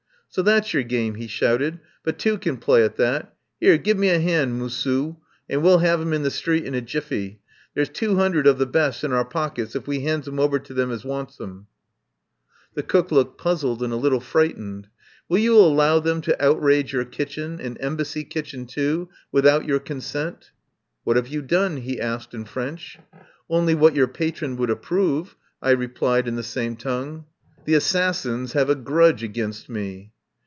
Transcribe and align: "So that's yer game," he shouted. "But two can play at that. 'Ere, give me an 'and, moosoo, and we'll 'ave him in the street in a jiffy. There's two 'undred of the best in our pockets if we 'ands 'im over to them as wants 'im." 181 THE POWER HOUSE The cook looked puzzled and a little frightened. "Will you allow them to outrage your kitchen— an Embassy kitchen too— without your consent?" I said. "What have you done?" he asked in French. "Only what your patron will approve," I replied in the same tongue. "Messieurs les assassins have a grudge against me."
"So 0.33 0.41
that's 0.41 0.73
yer 0.73 0.83
game," 0.83 1.15
he 1.15 1.27
shouted. 1.27 1.81
"But 2.05 2.17
two 2.17 2.37
can 2.37 2.55
play 2.55 2.85
at 2.85 2.95
that. 2.95 3.35
'Ere, 3.61 3.77
give 3.77 3.97
me 3.97 4.07
an 4.07 4.21
'and, 4.25 4.57
moosoo, 4.57 5.17
and 5.49 5.61
we'll 5.61 5.85
'ave 5.85 6.01
him 6.01 6.13
in 6.13 6.23
the 6.23 6.31
street 6.31 6.63
in 6.63 6.73
a 6.73 6.79
jiffy. 6.79 7.41
There's 7.75 7.89
two 7.89 8.17
'undred 8.17 8.47
of 8.47 8.57
the 8.57 8.65
best 8.65 9.03
in 9.03 9.11
our 9.11 9.25
pockets 9.25 9.75
if 9.75 9.87
we 9.87 10.05
'ands 10.07 10.29
'im 10.29 10.39
over 10.39 10.57
to 10.57 10.73
them 10.73 10.89
as 10.89 11.03
wants 11.03 11.37
'im." 11.41 11.67
181 12.75 12.75
THE 12.75 12.81
POWER 12.81 12.81
HOUSE 12.81 12.81
The 12.81 12.83
cook 12.83 13.11
looked 13.11 13.37
puzzled 13.39 13.83
and 13.83 13.91
a 13.91 13.97
little 13.97 14.21
frightened. 14.21 14.87
"Will 15.27 15.39
you 15.39 15.57
allow 15.57 15.99
them 15.99 16.21
to 16.21 16.41
outrage 16.41 16.93
your 16.93 17.03
kitchen— 17.03 17.59
an 17.59 17.75
Embassy 17.79 18.23
kitchen 18.23 18.65
too— 18.65 19.09
without 19.33 19.65
your 19.65 19.79
consent?" 19.79 20.37
I 20.37 20.39
said. 20.45 20.51
"What 21.03 21.15
have 21.17 21.27
you 21.27 21.41
done?" 21.41 21.75
he 21.75 21.99
asked 21.99 22.33
in 22.33 22.45
French. 22.45 22.97
"Only 23.49 23.75
what 23.75 23.95
your 23.97 24.07
patron 24.07 24.55
will 24.55 24.71
approve," 24.71 25.35
I 25.61 25.71
replied 25.71 26.25
in 26.25 26.37
the 26.37 26.41
same 26.41 26.77
tongue. 26.77 27.25
"Messieurs 27.67 27.67
les 27.67 27.75
assassins 27.79 28.53
have 28.53 28.69
a 28.69 28.75
grudge 28.75 29.23
against 29.23 29.67
me." 29.67 30.13